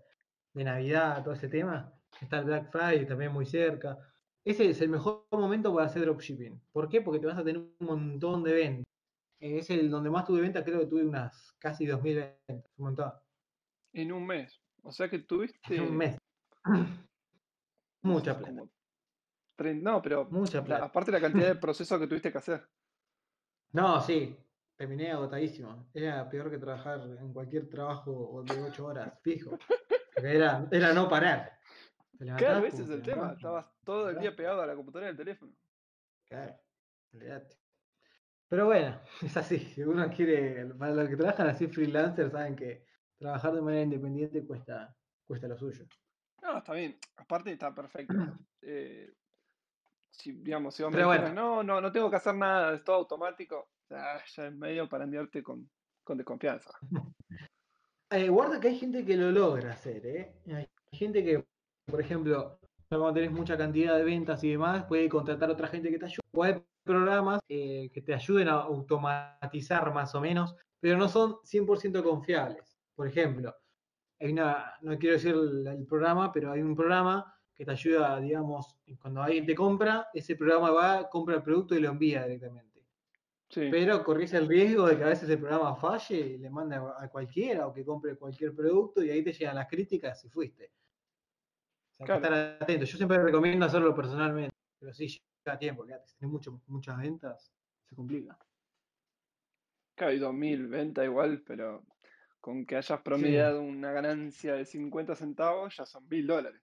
[0.55, 1.93] de Navidad, todo ese tema.
[2.21, 3.99] Está el Black Friday también muy cerca.
[4.45, 6.61] Ese es el mejor momento para hacer dropshipping.
[6.73, 7.03] ¿Por qué?
[7.03, 8.85] Porque te vas a tener un montón de ventas.
[9.41, 12.73] Es el donde más tuve ventas, creo que tuve unas casi 2.000 ventas.
[12.79, 13.13] Un montón.
[13.93, 14.61] En un mes.
[14.83, 15.77] O sea que tuviste.
[15.77, 16.17] En un mes.
[18.03, 18.63] Mucha plata.
[19.75, 20.87] No, pero Mucha plata.
[20.87, 22.69] aparte la cantidad de procesos que tuviste que hacer.
[23.73, 24.37] No, sí.
[24.79, 25.91] Terminé agotadísimo.
[25.93, 29.59] Era peor que trabajar en cualquier trabajo de 8 horas, fijo.
[30.15, 31.59] era, era no parar.
[32.17, 33.33] Claro, ese es el tema.
[33.33, 35.53] Estabas todo el día pegado a la computadora y al teléfono.
[36.29, 36.55] Claro,
[38.49, 39.59] Pero bueno, es así.
[39.59, 42.85] Si uno quiere, para los que trabajan así freelancers, saben que
[43.19, 45.87] trabajar de manera independiente cuesta, cuesta lo suyo.
[46.41, 46.97] No, está bien.
[47.17, 48.15] Aparte está perfecto.
[48.61, 49.15] Eh,
[50.11, 54.17] si, digamos, si vos no, no, no tengo que hacer nada, es todo automático, ya,
[54.17, 55.69] es medio para enviarte con,
[56.05, 56.71] con desconfianza.
[58.11, 60.33] Eh, guarda que hay gente que lo logra hacer, ¿eh?
[60.47, 61.45] Hay gente que
[61.89, 65.91] por ejemplo, cuando tenés mucha cantidad de ventas y demás, puedes contratar a otra gente
[65.91, 66.21] que te ayude.
[66.33, 71.37] O hay programas eh, que te ayuden a automatizar más o menos, pero no son
[71.45, 72.79] 100% confiables.
[72.95, 73.55] Por ejemplo,
[74.21, 78.77] hay una, no quiero decir el, programa, pero hay un programa que te ayuda, digamos,
[79.01, 82.68] cuando alguien te compra, ese programa va, compra el producto y lo envía directamente.
[83.55, 87.09] Pero corres el riesgo de que a veces el programa falle y le mande a
[87.09, 90.71] cualquiera o que compre cualquier producto y ahí te llegan las críticas si fuiste
[91.99, 92.85] estar atento.
[92.85, 95.09] Yo siempre recomiendo hacerlo personalmente, pero sí,
[95.45, 97.53] lleva tiempo, si tienes muchas ventas,
[97.85, 98.39] se complica.
[99.95, 101.85] Claro, hay 2.000 ventas igual, pero
[102.41, 106.63] con que hayas promediado una ganancia de 50 centavos, ya son 1.000 dólares.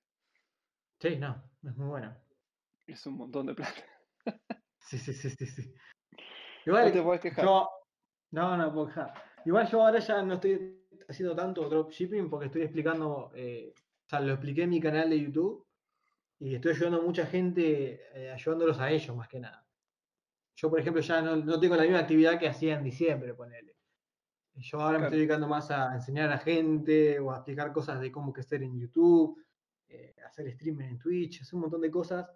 [0.99, 2.15] Sí, no, es muy bueno.
[2.87, 3.83] Es un montón de plata.
[4.79, 5.73] sí, sí, sí, sí, sí.
[6.65, 7.45] Igual, no te puedes quejar.
[7.45, 7.69] Yo,
[8.31, 9.13] no, no puedo quejar.
[9.45, 13.73] Igual yo ahora ya no estoy haciendo tanto dropshipping porque estoy explicando eh,
[14.05, 15.65] o sea, lo expliqué en mi canal de YouTube
[16.39, 19.65] y estoy ayudando a mucha gente, eh, ayudándolos a ellos más que nada.
[20.55, 23.75] Yo, por ejemplo, ya no, tengo la misma actividad que hacía en diciembre, ponele.
[24.53, 28.11] Yo ahora me estoy dedicando más a enseñar a gente o a explicar cosas de
[28.11, 29.43] cómo crecer en YouTube,
[29.89, 32.29] eh, hacer streaming en Twitch, hacer un montón de cosas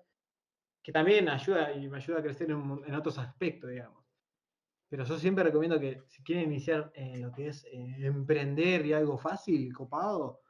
[0.84, 3.99] que también ayuda y me ayuda a crecer en, otros aspectos, digamos.
[4.90, 8.94] Pero yo siempre recomiendo que si quieren iniciar en lo que es eh, emprender y
[8.94, 10.42] algo fácil, copado,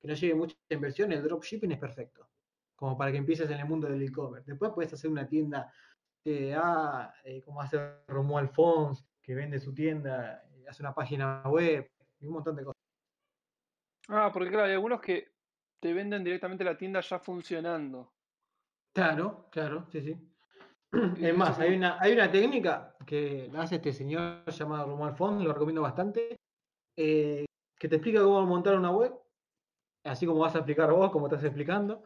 [0.00, 2.28] que no lleve mucha inversión, el dropshipping es perfecto.
[2.74, 4.50] Como para que empieces en el mundo del e-commerce.
[4.50, 5.72] Después puedes hacer una tienda
[6.56, 11.88] ah, eh, como hace Romuald Fons, que vende su tienda, eh, hace una página web,
[12.18, 12.82] y un montón de cosas.
[14.08, 15.32] Ah, porque claro, hay algunos que
[15.80, 18.12] te venden directamente la tienda ya funcionando.
[18.92, 20.32] Claro, claro, sí, sí.
[21.20, 25.52] Es más, hay una, hay una técnica que hace este señor llamado Romuald Fons, lo
[25.52, 26.36] recomiendo bastante,
[26.96, 27.46] eh,
[27.78, 29.14] que te explica cómo montar una web,
[30.04, 32.02] así como vas a explicar vos, como estás explicando,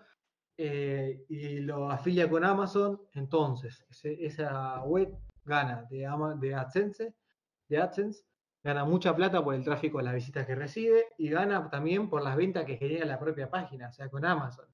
[0.57, 6.07] eh, y lo afilia con Amazon, entonces esa web gana de,
[6.39, 7.15] de, AdSense,
[7.69, 8.25] de AdSense,
[8.63, 12.23] gana mucha plata por el tráfico de las visitas que recibe y gana también por
[12.23, 14.67] las ventas que genera la propia página, o sea, con Amazon.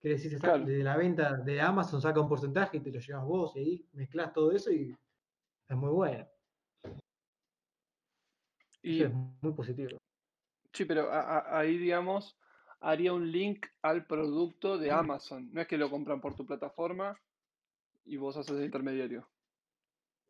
[0.00, 3.56] Quiere decir, de la venta de Amazon saca un porcentaje y te lo llevas vos
[3.56, 4.94] y ahí mezclas todo eso y
[5.68, 6.26] es muy bueno.
[8.82, 9.96] Y es muy positivo.
[10.72, 12.36] Sí, pero ahí, digamos,
[12.80, 15.48] haría un link al producto de Amazon.
[15.52, 17.18] No es que lo compran por tu plataforma
[18.04, 19.26] y vos haces el intermediario.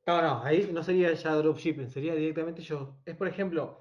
[0.07, 2.99] No, no, ahí no sería ya dropshipping, sería directamente yo.
[3.05, 3.81] Es por ejemplo,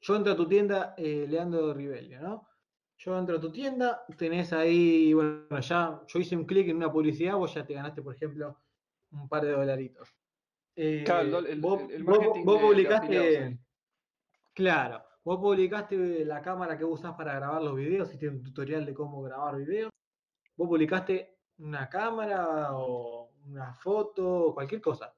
[0.00, 2.46] yo entro a tu tienda, eh, Leandro Rivelio, ¿no?
[2.98, 6.92] Yo entro a tu tienda, tenés ahí, bueno, ya yo hice un clic en una
[6.92, 8.60] publicidad, vos ya te ganaste, por ejemplo,
[9.10, 10.14] un par de dolaritos.
[10.76, 11.82] Eh, claro, el, vos,
[12.60, 13.58] publicaste.
[14.52, 18.92] claro, Vos publicaste la cámara que usás para grabar los videos, hiciste un tutorial de
[18.92, 19.90] cómo grabar videos.
[20.54, 25.14] Vos publicaste una cámara o una foto o cualquier cosa.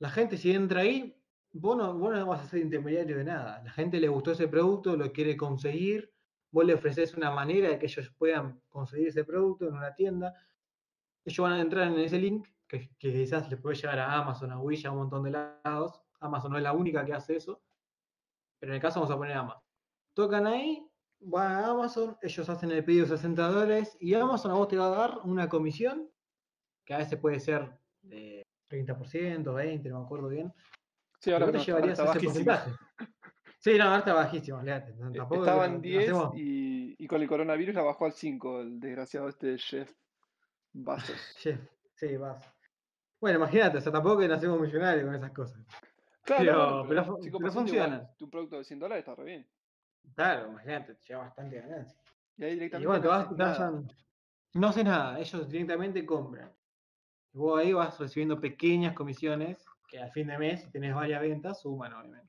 [0.00, 1.16] La gente si entra ahí,
[1.52, 3.62] vos no, vos no vas a ser intermediario de nada.
[3.62, 6.12] La gente le gustó ese producto, lo quiere conseguir,
[6.50, 10.34] vos le ofreces una manera de que ellos puedan conseguir ese producto en una tienda.
[11.24, 14.52] Ellos van a entrar en ese link, que, que quizás les puede llegar a Amazon,
[14.52, 16.00] a Wish, a un montón de lados.
[16.20, 17.62] Amazon no es la única que hace eso
[18.64, 19.62] pero en el caso vamos a poner Amazon.
[20.14, 20.88] Tocan ahí,
[21.20, 24.78] van a Amazon, ellos hacen el pedido de 60 dólares y Amazon a vos te
[24.78, 26.10] va a dar una comisión,
[26.86, 28.96] que a veces puede ser de 30%,
[29.44, 30.50] 20%, no me acuerdo bien.
[31.20, 32.70] Sí, ahora te llevarías ese porcentaje.
[33.58, 38.60] Sí, no, ahora está bajísimo, Estaban 10 y, con el coronavirus la bajó al 5,
[38.60, 39.90] el desgraciado este Jeff
[40.72, 41.34] Bezos.
[41.38, 41.60] Jeff,
[41.94, 42.53] sí, vas.
[43.24, 45.58] Bueno, imagínate, o sea, tampoco que nacemos millonarios con esas cosas.
[46.24, 48.06] Claro, pero, pero, funciona.
[48.18, 49.46] tu producto de 100 dólares está re bien.
[50.14, 51.98] Claro, imagínate, te lleva bastante ganancia.
[52.36, 52.84] Y ahí directamente.
[52.84, 53.58] Y bueno, te vas,
[54.52, 56.52] no haces nada, ellos directamente compran.
[57.32, 61.22] Y vos ahí vas recibiendo pequeñas comisiones que al fin de mes, si tenés varias
[61.22, 62.28] ventas, suman, obviamente.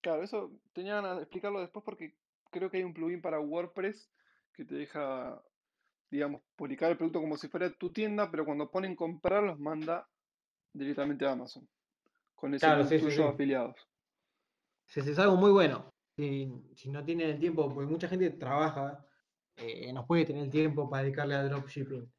[0.00, 2.16] Claro, eso tenía que explicarlo después porque
[2.52, 4.12] creo que hay un plugin para WordPress
[4.52, 5.42] que te deja,
[6.10, 10.08] digamos, publicar el producto como si fuera tu tienda, pero cuando ponen comprar los manda
[10.72, 11.68] directamente a Amazon
[12.34, 13.76] con ese claro, sí, afiliados.
[14.86, 15.92] Sí, es algo muy bueno.
[16.16, 16.46] Si,
[16.86, 19.04] no tienen el tiempo, porque mucha gente trabaja,
[19.56, 22.10] eh, no puede tener el tiempo para dedicarle a dropshipping.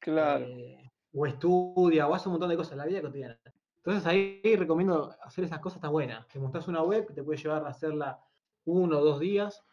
[0.00, 0.44] Claro.
[0.46, 3.38] Eh, o estudia, o hace un montón de cosas en la vida cotidiana.
[3.76, 6.26] Entonces ahí recomiendo hacer esas cosas tan buenas.
[6.28, 8.20] Te montás una web te puede llevar a hacerla
[8.64, 9.64] uno o dos días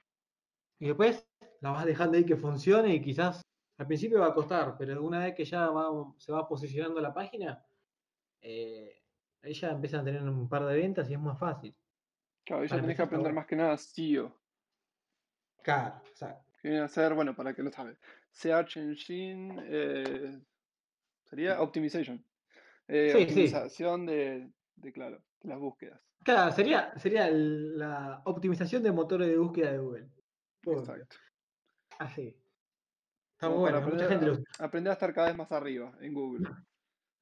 [0.79, 1.27] y después
[1.61, 3.41] la vas dejando ahí que funcione y quizás
[3.77, 5.69] al principio va a costar, pero una vez que ya
[6.17, 7.65] se va posicionando la página,
[8.41, 9.01] eh,
[9.41, 11.75] ahí ya empiezan a tener un par de ventas y es más fácil.
[12.45, 14.35] Claro, ahí ya tenés que aprender más que nada SEO.
[15.63, 16.51] Claro, exacto.
[16.61, 17.97] Que viene a ser, bueno, para que lo sabe,
[18.31, 20.41] Search Engine eh,
[21.23, 22.23] sería Optimization.
[22.87, 26.01] Eh, optimización De, de, claro, de las búsquedas.
[26.23, 30.09] Claro, sería, sería la optimización de motores de búsqueda de Google.
[30.65, 31.15] Exacto.
[31.99, 32.37] Así.
[33.43, 33.81] Está muy bueno.
[33.81, 34.37] Mucha gente lo...
[34.59, 36.47] Aprender a estar cada vez más arriba en Google.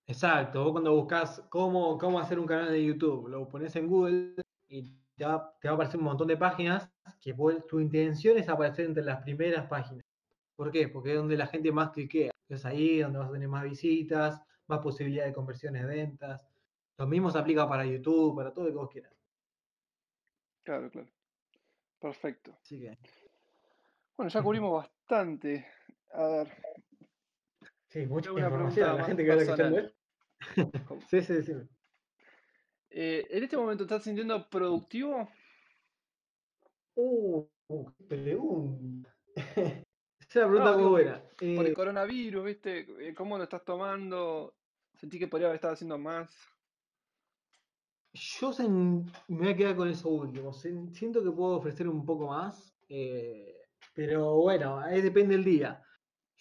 [0.05, 4.36] Exacto, vos cuando buscas cómo, cómo hacer un canal de YouTube, lo pones en Google
[4.67, 6.88] y te va, a aparecer un montón de páginas
[7.19, 7.34] que
[7.67, 10.05] tu intención es aparecer entre las primeras páginas.
[10.55, 10.89] ¿Por qué?
[10.89, 12.31] Porque es donde la gente más cliquea.
[12.49, 16.41] Es ahí donde vas a tener más visitas, más posibilidad de conversiones de ventas.
[16.97, 19.13] Lo mismo se aplica para YouTube, para todo lo que vos quieras.
[20.62, 21.10] Claro, claro.
[21.99, 22.55] Perfecto.
[22.62, 22.95] Así que...
[24.17, 25.65] Bueno, ya cubrimos bastante.
[26.14, 26.47] A ver,
[27.91, 29.91] Sí, mucha información la gente que va escuchando
[31.09, 31.53] sí, sí, sí.
[32.89, 35.30] Eh, ¿En este momento estás sintiendo productivo?
[36.95, 37.45] Uh,
[38.07, 39.14] pregunta.
[39.36, 41.22] es una pregunta muy buena.
[41.38, 43.09] Por el eh, coronavirus, ¿viste?
[43.09, 44.55] Eh, ¿Cómo lo estás tomando?
[44.95, 46.34] ¿Sentí que podría haber estado haciendo más?
[48.14, 48.51] Yo
[49.28, 50.53] me voy a quedar con eso último.
[50.53, 52.74] Siento que puedo ofrecer un poco más,
[53.93, 55.84] pero bueno, ahí depende del día.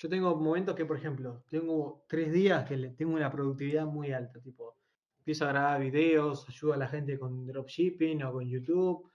[0.01, 4.41] Yo tengo momentos que, por ejemplo, tengo tres días que tengo una productividad muy alta,
[4.41, 4.79] tipo,
[5.19, 9.13] empiezo a grabar videos, ayudo a la gente con dropshipping o con YouTube,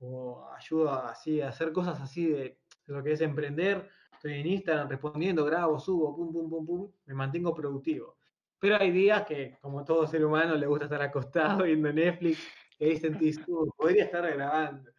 [0.00, 3.88] o ayudo así a hacer cosas así de, lo que es emprender.
[4.12, 8.16] Estoy en Instagram respondiendo, grabo, subo, pum, pum, pum, pum, me mantengo productivo.
[8.58, 12.44] Pero hay días que, como todo ser humano, le gusta estar acostado viendo Netflix
[12.80, 14.90] y ahí sentís, uh, podría estar grabando.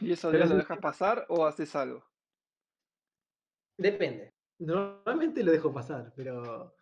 [0.00, 2.09] ¿Y eso días lo dejas pasar o haces algo?
[3.80, 4.34] Depende.
[4.58, 6.74] Normalmente lo dejo pasar, pero,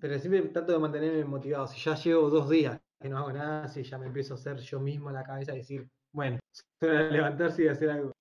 [0.00, 1.68] pero siempre trato de mantenerme motivado.
[1.68, 4.58] Si ya llevo dos días que no hago nada, si ya me empiezo a hacer
[4.58, 6.40] yo mismo en la cabeza y decir, bueno,
[6.82, 8.12] solo levantarse y hacer algo.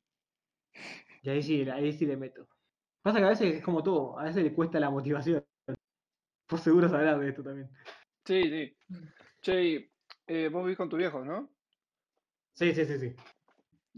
[1.24, 2.48] Y ahí sí, ahí sí le meto.
[3.02, 5.44] Pasa que a veces es como todo, a veces le cuesta la motivación.
[6.52, 7.68] Vos seguro sabrás de esto también.
[8.26, 8.78] Sí, sí.
[9.42, 9.92] Che,
[10.28, 11.50] eh, vos vivís con tu viejo, ¿no?
[12.54, 13.16] Sí, sí, sí, sí.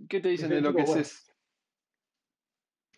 [0.07, 1.34] ¿Qué te dicen de lo que es?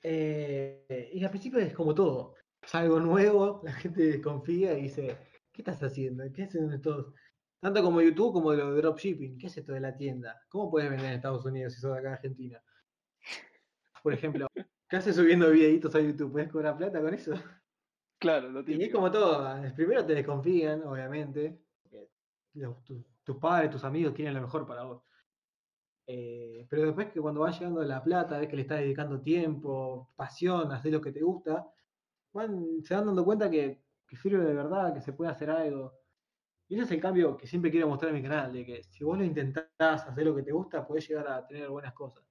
[0.03, 2.35] Eh, y al principio es como todo.
[2.61, 5.17] Es algo nuevo, la gente desconfía y dice,
[5.51, 6.23] ¿qué estás haciendo?
[6.33, 7.13] ¿Qué hacen estos?
[7.59, 9.37] Tanto como YouTube como de lo de dropshipping.
[9.37, 10.39] ¿Qué es esto de la tienda?
[10.49, 12.63] ¿Cómo puedes vender en Estados Unidos si sos de acá en Argentina?
[14.03, 14.47] Por ejemplo,
[14.89, 16.31] ¿qué haces subiendo videitos a YouTube?
[16.31, 17.33] ¿Puedes cobrar plata con eso?
[18.19, 19.61] Claro, lo Y es como todo.
[19.75, 21.61] Primero te desconfían, obviamente.
[23.23, 25.03] tus padres, tus amigos quieren lo mejor para vos.
[26.09, 30.13] Eh, pero después que cuando va llegando la plata, ves que le estás dedicando tiempo,
[30.15, 31.67] pasión, hacer lo que te gusta,
[32.31, 33.83] se van dando cuenta que,
[34.21, 35.93] sirve de verdad, que se puede hacer algo.
[36.69, 39.03] Y ese es el cambio que siempre quiero mostrar en mi canal, de que si
[39.03, 42.23] vos lo intentás hacer lo que te gusta, podés llegar a tener buenas cosas.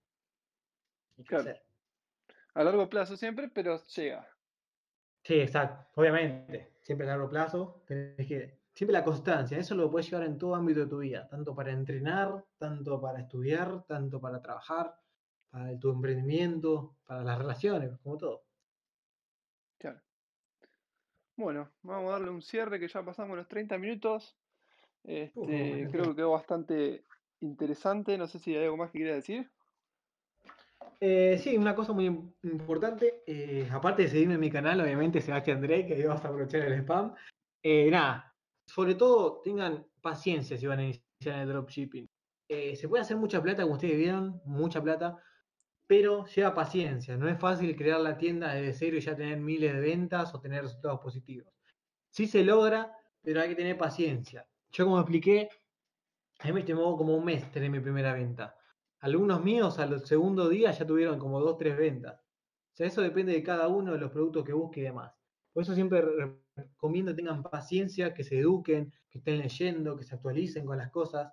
[2.54, 4.26] A largo plazo siempre, pero llega.
[5.22, 5.86] Sí, exacto.
[6.00, 10.36] Obviamente, siempre a largo plazo, tenés que siempre la constancia, eso lo puedes llevar en
[10.36, 14.94] todo ámbito de tu vida, tanto para entrenar, tanto para estudiar, tanto para trabajar,
[15.50, 18.44] para tu emprendimiento, para las relaciones, como todo.
[19.78, 19.98] Claro.
[21.36, 24.36] Bueno, vamos a darle un cierre que ya pasamos los 30 minutos.
[25.04, 27.04] Este, creo que quedó bastante
[27.40, 28.18] interesante.
[28.18, 29.50] No sé si hay algo más que quieras decir.
[31.00, 32.06] Eh, sí, una cosa muy
[32.42, 36.28] importante, eh, aparte de seguirme en mi canal, obviamente Sebastián Drake, que ahí vas a
[36.28, 37.14] aprovechar el spam.
[37.62, 38.25] Eh, nada,
[38.66, 42.08] sobre todo tengan paciencia si van a iniciar el dropshipping.
[42.48, 45.18] Eh, se puede hacer mucha plata, como ustedes vieron, mucha plata,
[45.86, 47.16] pero lleva paciencia.
[47.16, 50.40] No es fácil crear la tienda desde cero y ya tener miles de ventas o
[50.40, 51.52] tener resultados positivos.
[52.10, 52.92] Sí se logra,
[53.22, 54.46] pero hay que tener paciencia.
[54.70, 55.48] Yo como expliqué,
[56.40, 58.56] a mí me tomó como un mes tener mi primera venta.
[59.00, 62.14] Algunos míos al segundo día ya tuvieron como dos, tres ventas.
[62.14, 65.12] O sea, eso depende de cada uno de los productos que busque y demás.
[65.56, 66.02] Por eso siempre
[66.54, 70.90] recomiendo que tengan paciencia, que se eduquen, que estén leyendo, que se actualicen con las
[70.90, 71.32] cosas.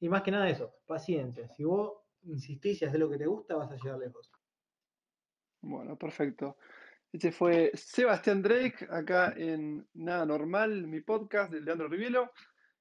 [0.00, 1.46] Y más que nada eso, paciencia.
[1.50, 4.32] Si vos insistís y haces lo que te gusta, vas a llegar lejos.
[5.60, 6.56] Bueno, perfecto.
[7.12, 12.32] Este fue Sebastián Drake, acá en Nada Normal, mi podcast de Leandro Rivielo.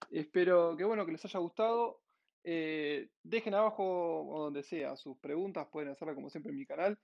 [0.09, 1.99] Espero que bueno, que les haya gustado.
[2.45, 3.83] Eh, dejen abajo
[4.25, 6.97] o donde sea sus preguntas, pueden hacerla como siempre en mi canal.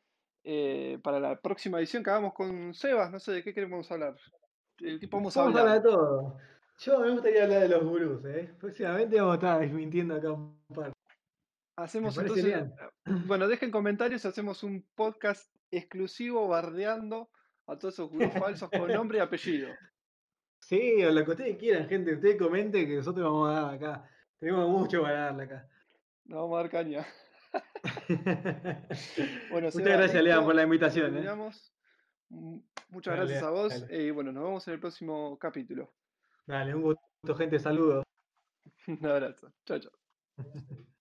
[0.49, 4.15] Eh, para la próxima edición que hagamos con Sebas, no sé de qué queremos hablar.
[4.79, 5.73] El tipo vamos, a hablar.
[5.73, 6.37] de todo.
[6.77, 8.55] Yo me gustaría hablar de los gurús, ¿eh?
[8.57, 10.93] Próximamente vamos a estar desmintiendo acá un par.
[11.75, 12.63] Hacemos entonces.
[13.25, 17.29] Bueno, dejen comentarios y hacemos un podcast exclusivo bardeando
[17.65, 19.67] a todos esos gurús falsos con nombre y apellido.
[20.61, 22.13] Sí, o lo que ustedes quieran, gente.
[22.13, 24.09] Ustedes comenten que nosotros vamos a dar acá.
[24.39, 25.67] Tenemos mucho para darle acá.
[26.23, 27.05] Nos vamos a dar caña.
[29.51, 31.17] bueno, Muchas gracias, Lean, por la invitación.
[31.17, 31.29] ¿eh?
[32.29, 35.93] Mm, muchas gracias a vos y bueno, nos vemos en el próximo capítulo.
[36.45, 38.03] Dale, un gusto, gente, saludos.
[38.87, 39.51] un abrazo.
[39.65, 39.91] Chao, chao.